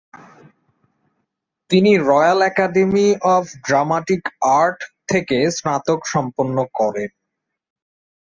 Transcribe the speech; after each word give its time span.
তিনি 1.69 1.91
Royal 2.09 2.39
Academy 2.43 3.07
of 3.33 3.43
Dramatic 3.67 4.23
Art 4.57 4.79
থেকে 5.07 5.37
স্নাতক 5.57 5.99
সম্পন্ন 6.13 6.57
করেন। 6.79 7.11